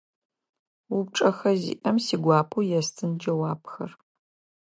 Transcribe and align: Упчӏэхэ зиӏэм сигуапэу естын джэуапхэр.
Упчӏэхэ 0.97 1.51
зиӏэм 1.61 1.97
сигуапэу 2.05 2.67
естын 2.79 3.11
джэуапхэр. 3.19 3.91